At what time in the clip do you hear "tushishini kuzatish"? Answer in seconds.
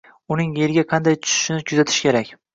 1.27-2.03